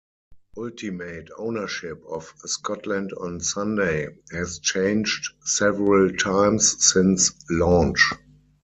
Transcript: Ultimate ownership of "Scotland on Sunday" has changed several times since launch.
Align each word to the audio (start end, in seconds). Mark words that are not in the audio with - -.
Ultimate 0.57 1.29
ownership 1.37 2.01
of 2.09 2.33
"Scotland 2.45 3.13
on 3.13 3.39
Sunday" 3.39 4.07
has 4.31 4.57
changed 4.57 5.29
several 5.43 6.09
times 6.17 6.75
since 6.89 7.31
launch. 7.51 8.11